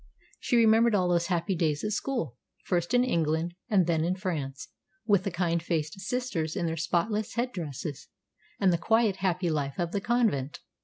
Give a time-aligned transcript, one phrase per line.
[0.39, 4.69] She remembered all those happy days at school, first in England, and then in France,
[5.05, 8.07] with the kind faced Sisters in their spotless head dresses,
[8.59, 10.61] and the quiet, happy life of the convent.